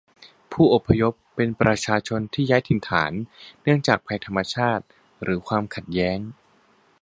[0.51, 3.11] ผู้อพยพเป็นประชาชนที่ย้ายถิ่นฐาน
[3.61, 4.85] เนื่องจากภัยทางธรรมชาติ
[5.23, 6.19] หรือความขัดแย้ง